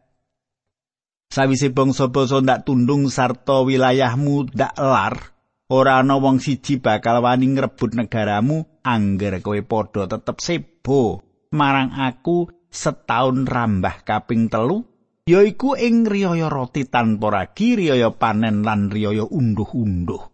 Sawise 1.28 1.68
bangsa-bangsa 1.76 2.40
ndak 2.40 2.64
tundung 2.64 3.12
sarta 3.12 3.60
wilayahmu 3.68 4.56
ndak 4.56 4.80
lar, 4.80 5.36
ora 5.68 6.00
ana 6.00 6.16
wong 6.16 6.40
siji 6.40 6.80
bakal 6.80 7.20
wani 7.20 7.52
ngrebut 7.52 7.92
negaramu 7.92 8.64
angger 8.88 9.44
kowe 9.44 9.60
padha 9.68 10.08
tetep 10.08 10.40
sebo 10.40 11.20
marang 11.52 11.92
aku 11.92 12.63
setahun 12.74 13.46
rambah 13.46 14.02
kaping 14.02 14.50
telu 14.50 14.82
yaiku 15.30 15.78
ing 15.78 16.10
riyaya 16.10 16.50
roti 16.50 16.90
tanpa 16.90 17.30
ragi 17.30 17.78
riyaya 17.78 18.12
panen 18.18 18.66
lan 18.66 18.90
riyaya 18.90 19.24
unduh-unduh. 19.24 20.34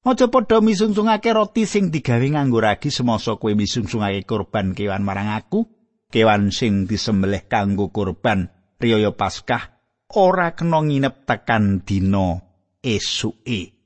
Aja 0.00 0.26
padha 0.32 0.64
misungsungake 0.64 1.30
roti 1.30 1.68
sing 1.68 1.92
digawe 1.92 2.24
nganggo 2.24 2.58
ragi 2.58 2.88
semasa 2.90 3.36
kowe 3.36 3.52
misungsungake 3.52 4.24
kurban 4.24 4.72
kewan 4.72 5.04
marang 5.04 5.28
aku, 5.32 5.68
kewan 6.08 6.50
sing 6.50 6.88
disembelih 6.88 7.46
kanggo 7.46 7.92
kurban 7.92 8.48
riyaya 8.80 9.12
Paskah 9.12 9.80
ora 10.16 10.56
kena 10.56 10.82
nginep 10.82 11.28
tekan 11.28 11.84
dina 11.84 12.40
esuke. 12.80 13.76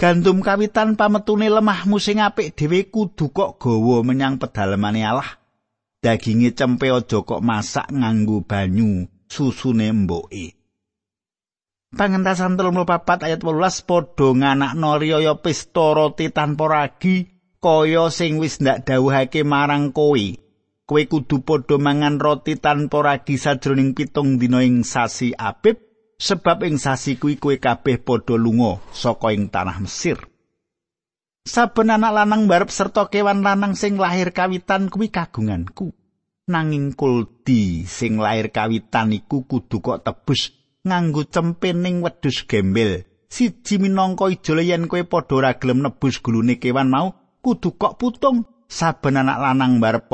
Gandum 0.00 0.42
kawitan 0.42 0.98
pametune 0.98 1.46
lemahmu 1.46 2.00
sing 2.02 2.18
apik 2.18 2.58
dhewe 2.58 2.90
kudu 2.90 3.30
kok 3.30 3.62
gawa 3.62 4.02
menyang 4.02 4.40
pedalemane 4.40 5.04
Allah. 5.06 5.41
Daginge 6.02 6.50
cempe 6.50 6.90
aja 6.90 7.22
kok 7.22 7.38
masak 7.46 7.86
nganggo 7.94 8.42
banyu 8.42 9.06
susune 9.30 9.86
mboke. 9.94 10.58
Pangentasan 11.94 12.58
34 12.58 13.22
ayat 13.22 13.38
18 13.38 13.86
padha 13.86 14.28
nganakno 14.34 14.98
riyaya 14.98 15.38
pesta 15.38 15.94
roti 15.94 16.34
tanpa 16.34 16.66
ragi 16.66 17.30
kaya 17.62 18.10
sing 18.10 18.42
wis 18.42 18.58
ndak 18.58 18.82
dawuhake 18.82 19.46
marang 19.46 19.94
kowe 19.94 20.24
kowe 20.88 21.02
kudu 21.06 21.46
padha 21.46 21.78
mangan 21.78 22.18
roti 22.18 22.58
tanpa 22.58 22.98
ragi 23.06 23.38
sajroning 23.38 23.94
pitung 23.94 24.42
dina 24.42 24.66
ing 24.66 24.82
sasi 24.82 25.30
Abib 25.38 25.78
sebab 26.18 26.66
ing 26.66 26.82
sasi 26.82 27.14
kuwi 27.14 27.38
kowe 27.38 27.54
kabeh 27.62 28.02
padha 28.02 28.34
lunga 28.34 28.82
saka 28.90 29.30
ing 29.30 29.54
tanah 29.54 29.78
Mesir 29.78 30.31
saben 31.42 31.90
anak 31.90 32.14
lanang 32.14 32.46
barep 32.46 32.70
serta 32.70 33.10
kewan 33.10 33.42
lanang 33.42 33.74
sing 33.74 33.98
lahir 33.98 34.30
kawitan 34.30 34.86
kuwi 34.88 35.10
kagunganku. 35.10 35.90
Nanging 36.46 36.94
kuldi 36.94 37.86
sing 37.86 38.18
lahir 38.18 38.50
kawitan 38.50 39.14
iku 39.14 39.46
kudu 39.46 39.78
kok 39.82 40.02
tebus 40.02 40.54
nganggo 40.82 41.26
cempening 41.26 42.02
wedhus 42.02 42.46
gembel. 42.46 43.06
Siji 43.32 43.80
minangka 43.80 44.28
ijole 44.28 44.66
yen 44.66 44.90
kowe 44.90 45.02
padha 45.08 45.34
ora 45.40 45.50
gelem 45.56 45.80
nebus 45.80 46.20
gulune 46.20 46.60
kewan 46.62 46.90
mau 46.90 47.14
kudu 47.42 47.78
kok 47.78 47.96
putung. 47.98 48.46
Saben 48.72 49.20
anak 49.20 49.38
lanang 49.38 49.82
barep 49.82 50.10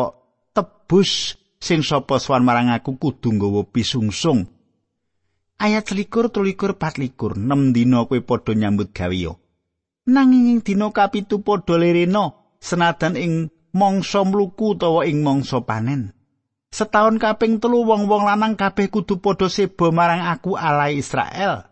tebus 0.52 1.38
sing 1.60 1.82
sapa 1.86 2.18
swan 2.18 2.44
marang 2.44 2.72
aku 2.72 2.96
kudu 2.96 3.34
nggawa 3.34 3.68
pisungsung. 3.68 4.48
Ayat 5.58 5.90
selikur 5.90 6.30
tulikur 6.30 6.78
patlikur. 6.78 7.34
Nem 7.34 7.74
dina 7.74 8.06
kowe 8.06 8.20
padha 8.22 8.54
nyambut 8.54 8.94
gawe 8.94 9.47
nanging 10.08 10.56
ing 10.56 10.58
dina 10.64 10.88
kapitu 10.88 11.44
padha 11.44 11.76
lerena 11.76 12.32
senadan 12.58 13.14
ing 13.14 13.32
mangsa 13.76 14.24
mluku 14.24 14.74
utawa 14.74 15.04
ing 15.04 15.20
mangsa 15.20 15.60
panen. 15.62 16.16
Setahun 16.68 17.16
kaping 17.16 17.60
telu 17.60 17.84
wong-wong 17.84 18.28
lanang 18.28 18.56
kabeh 18.56 18.88
kudu 18.88 19.20
padha 19.20 19.48
sebo 19.48 19.92
marang 19.92 20.24
aku 20.24 20.56
alai 20.56 21.00
Israel. 21.00 21.64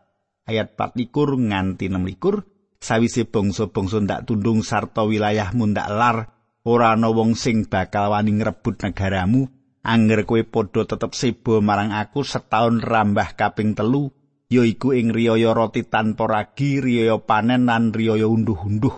Ayat 0.46 0.76
24 0.78 1.50
nganti 1.50 1.90
26 1.90 2.80
sawise 2.80 3.26
bangsa-bangsa 3.26 3.98
ndak 4.04 4.30
tundung 4.30 4.62
sarta 4.62 5.02
wilayahmu 5.02 5.74
ndak 5.74 5.88
lar 5.90 6.16
ora 6.62 6.94
ana 6.94 7.10
wong 7.10 7.34
sing 7.34 7.66
bakal 7.66 8.12
wani 8.12 8.36
ngrebut 8.40 8.78
negaramu. 8.84 9.48
Anger 9.86 10.26
kowe 10.26 10.42
padha 10.42 10.82
tetep 10.82 11.14
sebo 11.14 11.62
marang 11.62 11.94
aku 11.94 12.26
setahun 12.26 12.82
rambah 12.82 13.38
kaping 13.38 13.78
telu 13.78 14.15
yaiku 14.46 14.94
ing 14.94 15.10
riyaya 15.10 15.54
roti 15.54 15.86
tanpa 15.86 16.26
ragi 16.30 16.78
riyaya 16.78 17.18
panen 17.22 17.66
lan 17.66 17.90
riyaya 17.90 18.26
unduh-unduh 18.30 18.96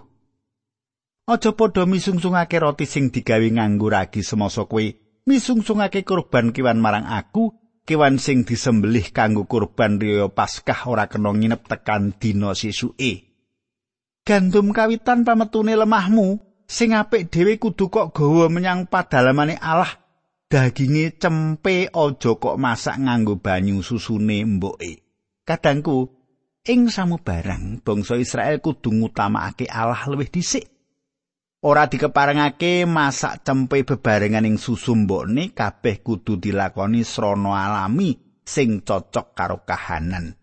aja 1.28 1.50
padha 1.52 1.84
misungsungake 1.84 2.56
roti 2.60 2.84
sing 2.84 3.12
digawe 3.12 3.48
nganggo 3.48 3.88
ragi 3.88 4.20
semasa 4.24 4.64
kowe 4.64 4.84
misungsungake 5.28 6.04
kurban 6.04 6.56
kewan 6.56 6.80
marang 6.80 7.04
aku 7.04 7.52
kewan 7.88 8.20
sing 8.20 8.44
disembelih 8.44 9.08
kanggo 9.16 9.48
kurban 9.48 9.96
riyaya 9.96 10.28
Paskah 10.28 10.84
ora 10.92 11.08
kena 11.08 11.32
nginep 11.32 11.64
tekan 11.64 12.12
dina 12.20 12.52
sesuke. 12.52 13.24
Gandum 14.28 14.76
kawitan 14.76 15.24
pametune 15.24 15.72
lemahmu 15.72 16.36
sing 16.68 16.92
apik 16.92 17.32
dhewe 17.32 17.56
kudu 17.56 17.88
kok 17.88 18.12
gawa 18.12 18.52
menyang 18.52 18.92
padalamane 18.92 19.56
Allah. 19.56 19.88
Daginge 20.52 21.16
cempe 21.16 21.88
aja 21.88 22.30
kok 22.36 22.60
masak 22.60 23.00
nganggo 23.00 23.40
banyu 23.40 23.80
susune 23.80 24.44
mboke. 24.44 25.07
Kadangku 25.48 26.12
ing 26.68 26.92
samubarang 26.92 27.80
bangsa 27.80 28.20
Israel 28.20 28.60
kudu 28.60 28.92
ngutamakake 28.92 29.64
Allah 29.64 30.04
luwih 30.04 30.28
dhisik. 30.28 30.68
ora 31.64 31.88
dikeparengake 31.88 32.84
masak 32.84 33.48
cempe 33.48 33.80
bebarengan 33.82 34.44
ing 34.44 34.60
susu 34.60 34.92
mbokne 34.92 35.56
kabeh 35.56 36.04
kudu 36.04 36.36
dilakoni 36.36 37.00
srana 37.00 37.64
alami 37.64 38.12
sing 38.44 38.84
cocok 38.84 39.32
karo 39.32 39.64
kahanan. 39.64 40.36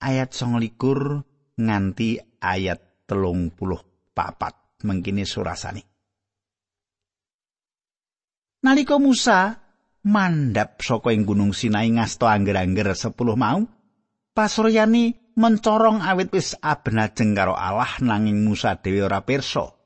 Ayat 0.00 0.32
29 0.32 1.60
nganti 1.60 2.40
ayat 2.40 3.04
telung 3.04 3.52
puluh 3.52 4.08
papat. 4.16 4.56
Mengkini 4.80 5.28
surasani 5.28 5.84
nalika 8.64 8.96
Musa 8.96 9.60
mandap 10.08 10.80
saka 10.80 11.12
ing 11.12 11.28
gunung 11.28 11.52
Sinai 11.52 11.92
ngasto 11.92 12.24
angger-angger 12.24 12.96
10 12.96 13.12
mau 13.36 13.60
pasuryani 14.40 15.36
mencorong 15.36 16.00
awit 16.00 16.32
wis 16.32 16.56
abenajeng 16.64 17.36
karo 17.36 17.52
Allah 17.52 17.92
nanging 18.00 18.40
Musa 18.40 18.80
dhewe 18.80 19.04
ora 19.04 19.20
pirsa 19.20 19.76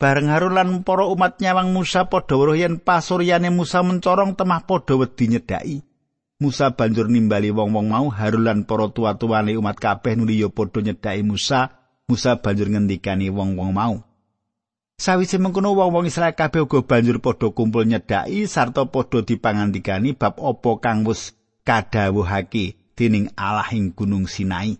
Bareng 0.00 0.32
Harun 0.32 0.56
lan 0.56 0.68
para 0.88 1.04
umat 1.04 1.36
nyawang 1.42 1.76
Musa 1.76 2.08
padha 2.08 2.38
weruh 2.38 2.56
yen 2.56 2.80
pasuryane 2.80 3.52
Musa 3.52 3.82
mencorong 3.82 4.38
temah 4.38 4.62
padha 4.62 4.94
wedi 4.94 5.26
nyedhaki. 5.26 5.82
Musa 6.38 6.70
banjur 6.70 7.10
nimbali 7.10 7.50
wong-wong 7.50 7.90
mau 7.90 8.06
Harun 8.06 8.46
lan 8.46 8.58
para 8.62 8.86
tuwa-tuwane 8.94 9.58
umat 9.58 9.74
kabeh 9.74 10.14
nuli 10.14 10.38
ya 10.38 10.54
padha 10.54 10.86
nyedhaki 10.86 11.26
Musa. 11.26 11.74
Musa 12.06 12.38
banjur 12.38 12.70
ngendikani 12.70 13.26
wong-wong 13.26 13.74
mau. 13.74 13.98
Sawise 15.02 15.42
mengkono 15.42 15.74
wong-wong 15.74 16.06
Israel 16.06 16.38
kabeh 16.38 16.62
uga 16.62 16.86
banjur 16.86 17.18
padha 17.18 17.50
kumpul 17.50 17.82
nyedhaki 17.82 18.46
sarta 18.46 18.86
padha 18.86 19.26
dipangandikani 19.26 20.14
bab 20.14 20.38
apa 20.38 20.78
kang 20.78 21.02
wis 21.02 21.34
kadhawuhake 21.66 22.77
dening 22.98 23.30
Allah 23.38 23.70
ing 23.70 23.94
Gunung 23.94 24.26
Sinai. 24.26 24.74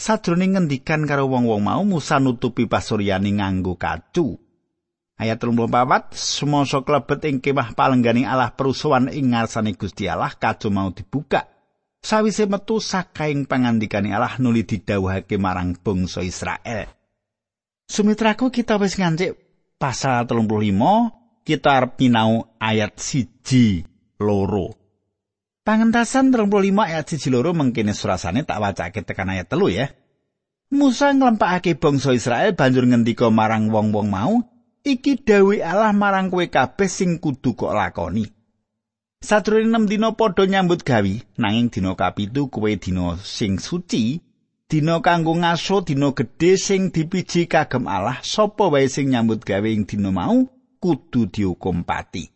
Sadroning 0.00 0.56
ngendikan 0.56 1.04
karo 1.04 1.28
wong-wong 1.28 1.68
mau 1.68 1.84
Musa 1.84 2.16
nutupi 2.16 2.64
pasuryane 2.64 3.36
nganggo 3.36 3.76
kacu. 3.76 4.40
Ayat 5.16 5.40
34, 5.40 6.12
semasa 6.12 6.84
klebet 6.84 7.24
ing 7.28 7.40
kemah 7.40 7.72
palengganing 7.72 8.28
Allah 8.28 8.52
perusuhan 8.52 9.08
ing 9.08 9.32
ngarsane 9.32 9.72
Gusti 9.76 10.08
Allah 10.08 10.32
kacu 10.32 10.68
mau 10.68 10.92
dibuka. 10.92 11.48
Sawise 12.04 12.44
metu 12.44 12.76
sakaing 12.80 13.48
pangandikane 13.48 14.12
Allah 14.12 14.36
nuli 14.36 14.68
didhawuhake 14.68 15.40
marang 15.40 15.76
bangsa 15.80 16.20
Israel. 16.20 16.92
Sumitraku 17.88 18.52
kita 18.52 18.76
wis 18.76 19.00
ngancik 19.00 19.32
pasal 19.80 20.28
35, 20.28 21.40
kita 21.48 21.68
arep 21.72 21.96
nyinau 21.96 22.52
ayat 22.60 23.00
siji 23.00 23.80
loro. 24.20 24.85
Pangentasan 25.66 26.30
35 26.30 26.78
ayat 26.78 27.10
1 27.10 27.26
loro 27.34 27.50
mengkene 27.50 27.90
surasane 27.90 28.46
tak 28.46 28.62
wacake 28.62 29.02
tekan 29.02 29.34
ayat 29.34 29.50
telu 29.50 29.66
ya. 29.66 29.90
Musa 30.70 31.10
nglempakake 31.10 31.74
bangsa 31.74 32.14
Israel 32.14 32.54
banjur 32.54 32.86
ngendika 32.86 33.34
marang 33.34 33.66
wong-wong 33.74 34.06
mau, 34.06 34.46
iki 34.86 35.18
dawuh 35.18 35.58
Allah 35.58 35.90
marang 35.90 36.30
kowe 36.30 36.46
kabeh 36.46 36.86
sing 36.86 37.18
kudu 37.18 37.58
kok 37.58 37.74
lakoni. 37.74 38.30
Sadurunge 39.18 39.90
6 39.90 39.90
dina 39.90 40.14
padha 40.14 40.46
nyambut 40.46 40.86
gawi, 40.86 41.26
nanging 41.34 41.74
dina 41.74 41.98
kapitu 41.98 42.46
kowe 42.46 42.70
dina 42.70 43.18
sing 43.26 43.58
suci, 43.58 44.22
dina 44.70 45.02
kanggo 45.02 45.34
ngaso 45.34 45.82
dina 45.82 46.14
gedhe 46.14 46.54
sing 46.54 46.94
dipiji 46.94 47.50
kagem 47.50 47.90
Allah, 47.90 48.22
sapa 48.22 48.70
wae 48.70 48.86
sing 48.86 49.10
nyambut 49.10 49.42
gawe 49.42 49.66
ing 49.66 49.82
dina 49.82 50.14
mau 50.14 50.46
kudu 50.78 51.26
dihukum 51.26 51.82
pati. 51.82 52.35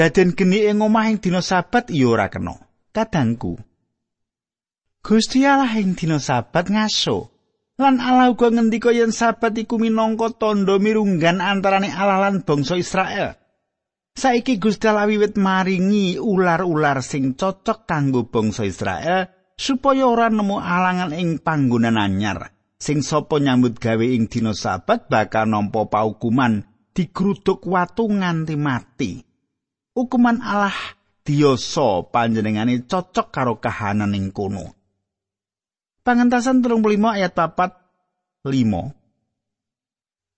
Daden 0.00 0.32
geni 0.32 0.64
ing 0.64 0.80
omah 0.80 1.12
ing 1.12 1.20
dina 1.20 1.44
sabat 1.44 1.92
iya 1.92 2.08
ora 2.08 2.32
kena. 2.32 2.56
Kadangku. 2.88 3.60
Gusti 5.04 5.44
Allah 5.44 5.76
ing 5.76 5.92
dina 5.92 6.16
sabat 6.16 6.72
ngaso. 6.72 7.28
Lan 7.76 8.00
Allah 8.00 8.32
uga 8.32 8.48
ngendika 8.48 8.96
yen 8.96 9.12
sabat 9.12 9.52
iku 9.60 9.76
minangka 9.76 10.32
tandha 10.40 10.80
mirunggan 10.80 11.44
antarane 11.44 11.92
Allah 11.92 12.16
lan 12.16 12.48
bangsa 12.48 12.80
Israel. 12.80 13.36
Saiki 14.16 14.56
Gusti 14.56 14.88
Allah 14.88 15.04
wiwit 15.04 15.36
maringi 15.36 16.16
ular-ular 16.16 17.04
sing 17.04 17.36
cocok 17.36 17.84
kanggo 17.84 18.24
bangsa 18.24 18.64
Israel 18.64 19.52
supaya 19.52 20.08
ora 20.08 20.32
nemu 20.32 20.56
alangan 20.64 21.12
ing 21.12 21.44
panggonan 21.44 22.00
anyar. 22.00 22.56
Sing 22.80 23.04
sapa 23.04 23.36
nyambut 23.36 23.76
gawe 23.76 24.06
ing 24.08 24.32
dina 24.32 24.56
sabat 24.56 25.12
bakal 25.12 25.44
nampa 25.44 25.92
paukuman 25.92 26.64
digruduk 26.96 27.68
watu 27.68 28.08
nganti 28.08 28.56
mati. 28.56 29.29
Hukuman 29.94 30.38
Allah 30.42 30.74
diyasa 31.26 32.08
panjenengane 32.10 32.86
cocok 32.86 33.28
karo 33.30 33.58
kahanan 33.62 34.16
ing 34.16 34.32
kono. 34.34 34.74
Pangentasan 36.00 36.64
35 36.64 37.16
ayat 37.20 37.36
4 37.36 38.48
5 38.48 38.50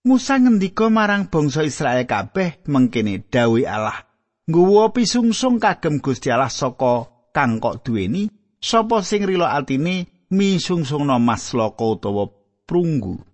Musa 0.02 0.34
ngendika 0.34 0.90
marang 0.90 1.30
bangsa 1.30 1.62
Israel 1.62 2.02
kabeh 2.02 2.66
mengkene 2.66 3.22
dawuh 3.22 3.62
Allah 3.62 4.02
nggawa 4.50 4.90
pisungsung 4.90 5.62
kagem 5.62 6.02
Gusti 6.02 6.34
Allah 6.34 6.50
saka 6.50 7.06
kang 7.30 7.62
kok 7.62 7.86
duweni? 7.86 8.26
Sapa 8.58 9.06
sing 9.06 9.22
rila 9.22 9.54
atine 9.54 10.26
misungsungna 10.34 11.22
mas 11.22 11.54
loko 11.54 11.94
utawa 11.94 12.26
prunggu 12.66 13.31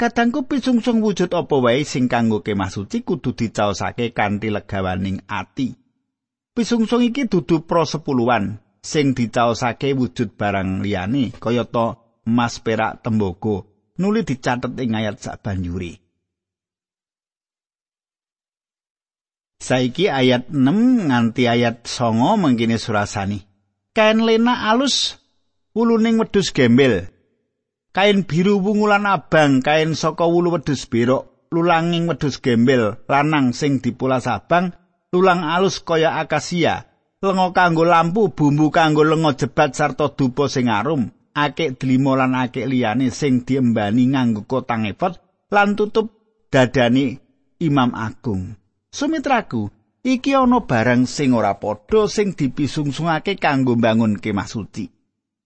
Kadangku 0.00 0.48
pisungsung 0.48 1.04
wujud 1.04 1.30
apa 1.30 1.56
wae 1.62 1.84
sing 1.86 2.08
kanggo 2.10 2.42
kemah 2.42 2.72
suci 2.72 3.04
kudu 3.06 3.36
dicaosake 3.36 4.10
kanthi 4.16 4.48
legawaning 4.50 5.22
ati. 5.28 5.76
Pisungsung 6.52 7.06
iki 7.06 7.28
dudu 7.28 7.64
pro 7.64 7.84
sepuluhan 7.86 8.58
sing 8.82 9.14
dicaosake 9.14 9.94
wujud 9.94 10.34
barang 10.34 10.82
liyane 10.82 11.30
kayata 11.38 12.02
emas 12.26 12.58
perak 12.58 13.04
tembaga 13.04 13.62
nuli 14.00 14.26
dicatet 14.26 14.74
ing 14.80 14.96
ayat 14.96 15.16
sak 15.22 15.44
banjuri. 15.44 16.02
Saiki 19.62 20.10
ayat 20.10 20.50
6 20.50 21.06
nganti 21.06 21.46
ayat 21.46 21.86
9 21.86 22.34
mengkini 22.34 22.82
surasani. 22.82 23.46
Kain 23.94 24.18
lena 24.26 24.66
alus 24.74 25.22
uluning 25.70 26.18
wedhus 26.18 26.50
gembel 26.50 27.11
kain 27.92 28.24
biru 28.24 28.56
wungulan 28.64 29.04
abang 29.04 29.60
kain 29.60 29.92
saka 29.92 30.24
wulu 30.24 30.56
wedhus 30.56 30.88
berok 30.88 31.48
lulanging 31.52 32.08
wedhus 32.08 32.40
gembel 32.40 32.96
lanang 33.04 33.52
sing 33.52 33.84
dipulas 33.84 34.24
abang 34.24 34.72
tulang 35.12 35.44
alus 35.44 35.84
kaya 35.84 36.16
akasia 36.16 36.88
lenga 37.20 37.52
kanggo 37.52 37.84
lampu 37.84 38.32
bumbu 38.32 38.72
kanggo 38.72 39.04
lenga 39.04 39.36
jebat 39.36 39.76
sarta 39.76 40.08
dupa 40.08 40.48
sing 40.48 40.72
arum 40.72 41.12
akik 41.36 41.76
delima 41.76 42.16
lan 42.16 42.32
akik 42.32 42.64
liyane 42.64 43.12
sing 43.12 43.44
diembani 43.44 44.08
nganggo 44.16 44.48
kotang 44.48 44.88
efot 44.88 45.20
lan 45.52 45.76
tutup 45.76 46.08
dadani 46.48 47.20
imam 47.60 47.92
agung. 47.92 48.56
Sumitraku 48.92 49.68
iki 50.00 50.32
ana 50.32 50.64
barang 50.64 51.04
sing 51.04 51.36
ora 51.36 51.60
padha 51.60 52.08
sing 52.08 52.32
dipisungsungake 52.32 53.36
kanggo 53.36 53.76
mbangun 53.76 54.16
kemah 54.16 54.48
suci 54.48 55.01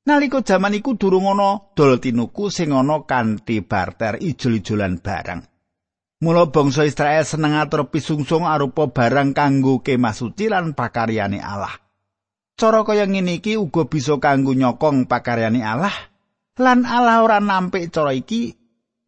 nalika 0.07 0.41
jaman 0.41 0.79
iku 0.79 0.95
durung 0.95 1.27
ana 1.27 1.75
dol 1.75 1.99
tinuku 1.99 2.49
sing 2.49 2.71
ana 2.71 3.03
kanthi 3.05 3.61
barter 3.67 4.23
ijol-ijolan 4.23 5.03
barang 5.03 5.57
Mula 6.17 6.49
bangsa 6.49 6.89
Israel 6.89 7.29
seneng 7.29 7.61
atur 7.61 7.93
pisungsung 7.93 8.49
arupa 8.49 8.89
barang 8.89 9.37
kanggo 9.37 9.85
kemah 9.85 10.17
suci 10.17 10.49
lan 10.49 10.73
pakaryane 10.73 11.45
Allah. 11.45 11.77
Cara 12.57 12.89
kaya 12.89 13.05
ngene 13.05 13.45
iki 13.45 13.61
uga 13.61 13.85
bisa 13.85 14.17
kanggo 14.17 14.57
nyokong 14.57 15.05
pakaryane 15.13 15.61
Allah. 15.61 15.93
Lan 16.57 16.89
Allah 16.89 17.21
ora 17.21 17.37
nampik 17.37 17.93
cara 17.93 18.17
iki 18.17 18.49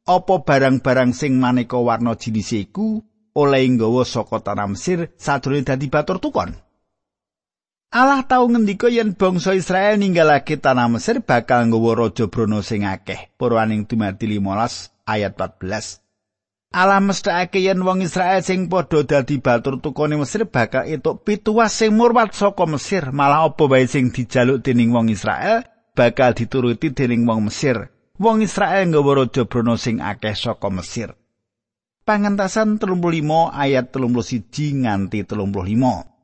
apa 0.05 0.45
barang-barang 0.45 1.17
sing 1.17 1.41
maneka 1.41 1.81
warna 1.81 2.13
jinis 2.13 2.53
iku 2.53 3.01
oleh 3.33 3.65
nggawa 3.65 4.05
saka 4.05 4.45
tanah 4.45 4.77
Mesir 4.77 5.17
sadurunge 5.17 5.65
dadi 5.65 5.89
batur 5.89 6.21
tukon. 6.21 6.53
Allah 7.89 8.21
tau 8.29 8.45
ngendika 8.53 8.93
yen 8.93 9.17
bangsa 9.17 9.57
Israel 9.57 9.97
ninggalake 9.97 10.61
tanah 10.61 10.93
Mesir 10.93 11.25
bakal 11.25 11.73
nggawa 11.73 12.05
raja 12.05 12.29
Brono 12.29 12.61
sing 12.61 12.85
akeh. 12.85 13.33
Purwaning 13.41 13.89
dumadi 13.89 14.29
15 14.29 15.09
ayat 15.09 15.33
14. 15.33 16.05
Allah 16.69 17.01
mesthake 17.01 17.65
yen 17.65 17.81
wong 17.81 18.05
Israel 18.05 18.45
sing 18.45 18.69
padha 18.69 19.09
dadi 19.09 19.41
batur 19.41 19.81
tukone 19.81 20.21
Mesir 20.21 20.45
bakal 20.45 20.85
etuk 20.85 21.25
pituwas 21.25 21.73
sing 21.73 21.97
murwat 21.97 22.37
saka 22.37 22.69
Mesir, 22.69 23.09
malah 23.09 23.49
apa 23.49 23.65
wae 23.65 23.89
sing 23.89 24.13
dijaluk 24.13 24.61
dening 24.61 24.93
wong 24.93 25.09
Israel 25.09 25.65
bakal 25.97 26.37
dituruti 26.37 26.93
dening 26.93 27.25
wong 27.25 27.49
Mesir. 27.49 27.89
Wong 28.21 28.45
Israel 28.45 28.85
nggawa 28.85 29.25
raja 29.25 29.49
Brono 29.49 29.81
sing 29.81 30.05
akeh 30.05 30.37
saka 30.37 30.69
Mesir. 30.69 31.17
Pangentasan 32.05 32.77
35 32.77 33.49
ayat 33.49 33.97
31 33.97 34.85
nganti 34.85 35.25
35. 35.25 36.18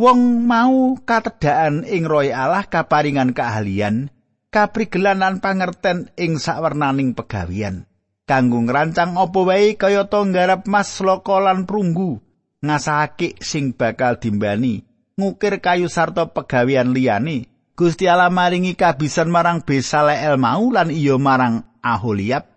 Wong 0.00 0.48
mau 0.48 0.96
katedhaan 0.96 1.84
ing 1.84 2.08
roy 2.08 2.32
Allah 2.32 2.64
kaparingan 2.64 3.36
keahlian, 3.36 4.08
kaprigelan 4.48 5.20
lan 5.20 5.44
pangerten 5.44 6.08
ing 6.16 6.40
sawernaning 6.40 7.12
pegawian. 7.12 7.84
kanggo 8.24 8.64
ngrancang 8.64 9.20
apa 9.20 9.40
wae 9.44 9.76
kayata 9.76 10.24
nggarap 10.24 10.64
mas 10.64 11.04
loko 11.04 11.36
lan 11.44 11.68
prunggu 11.68 12.16
ngasahake 12.64 13.36
sing 13.44 13.76
bakal 13.76 14.16
dimbani 14.16 14.88
ngukir 15.20 15.60
kayu 15.60 15.92
sarta 15.92 16.32
pegawean 16.32 16.96
liyane. 16.96 17.52
Gusti 17.76 18.08
Allah 18.08 18.32
maringi 18.32 18.80
kabisan 18.80 19.28
marang 19.28 19.60
Besaleel 19.68 20.40
mau 20.40 20.64
lan 20.72 20.88
iya 20.88 21.20
marang 21.20 21.68
Aholiab. 21.84 22.48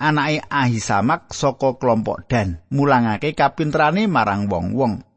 Anake 0.00 0.40
Ahisamak 0.48 1.28
saka 1.32 1.76
kelompok 1.76 2.24
Dan 2.24 2.64
mulangake 2.72 3.36
kapinterane 3.36 4.08
marang 4.08 4.48
wong-wong 4.48 5.09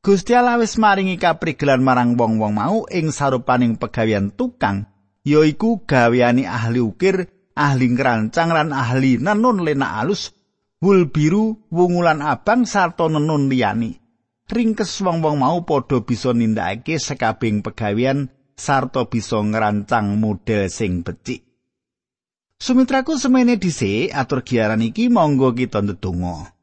Gusti 0.00 0.32
Allah 0.32 0.56
wis 0.56 0.80
maringi 0.80 1.20
kaprigelan 1.20 1.84
marang 1.84 2.16
wong-wong 2.16 2.56
mau 2.56 2.88
ing 2.88 3.12
sarupaning 3.12 3.76
pegawean 3.76 4.32
tukang 4.32 4.88
yaiku 5.28 5.84
gaweane 5.84 6.48
ahli 6.48 6.80
ukir 6.80 7.28
ahli 7.52 7.92
ngrancang 7.92 8.48
lan 8.48 8.72
ahli 8.72 9.20
nenun 9.20 9.60
lena 9.60 10.00
alus 10.00 10.32
wul 10.80 11.12
biru 11.12 11.68
wungulan 11.68 12.24
abang 12.24 12.64
sarta 12.64 13.12
nenun 13.12 13.52
liyani 13.52 14.00
ringkes 14.48 15.04
wong-wong 15.04 15.36
mau 15.36 15.68
padha 15.68 16.00
bisa 16.00 16.32
nindakake 16.32 16.96
sekabing 16.96 17.60
pegawean 17.60 18.32
sarta 18.56 19.04
bisa 19.04 19.36
ngrancang 19.36 20.16
model 20.16 20.72
sing 20.72 21.04
becik 21.04 21.44
Sumitraku 22.60 23.16
semene 23.16 23.56
dhisik 23.56 24.12
atur 24.12 24.44
giaran 24.44 24.84
iki 24.84 25.08
monggo 25.08 25.56
kita 25.56 25.80
ndedonga. 25.80 26.59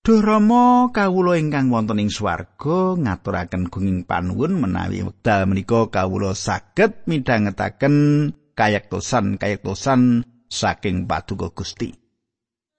Duh 0.00 0.24
Rama 0.24 0.88
kawula 0.96 1.36
ingkang 1.36 1.68
wonten 1.68 2.00
ing 2.00 2.08
swarga 2.08 2.96
ngaturaken 2.96 3.68
gunging 3.68 4.08
panuwun 4.08 4.56
menawi 4.56 5.04
wekdal 5.04 5.44
menika 5.44 5.92
kawula 5.92 6.32
saged 6.32 7.04
midhangetaken 7.04 8.32
kayektosan 8.56 9.36
kayektosan 9.36 10.24
saking 10.48 11.04
paduka 11.04 11.52
Gusti. 11.52 11.92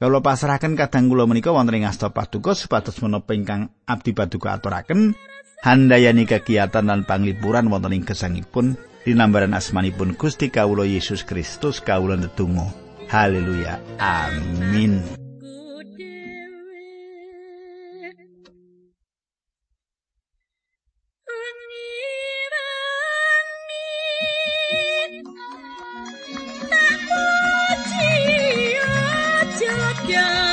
Kalau 0.02 0.26
pasrahaken 0.26 0.74
kadang 0.74 1.14
kula 1.14 1.30
menika 1.30 1.54
wonten 1.54 1.78
ing 1.78 1.86
asta 1.86 2.10
paduka 2.10 2.58
supados 2.58 2.98
menapa 3.06 3.38
ingkang 3.38 3.70
abdi 3.86 4.18
paduka 4.18 4.58
aturaken 4.58 5.14
handayani 5.62 6.26
kegiatan 6.26 6.90
lan 6.90 7.06
panglipuran 7.06 7.70
wonten 7.70 8.02
ing 8.02 8.02
gesangipun 8.02 8.82
dinambaran 9.06 9.54
asmanipun 9.54 10.18
Gusti 10.18 10.50
kawula 10.50 10.90
Yesus 10.90 11.22
Kristus 11.22 11.86
kawula 11.86 12.18
ndedonga. 12.18 12.66
Haleluya. 13.14 13.78
Amin. 14.02 15.21
Yeah. 30.12 30.51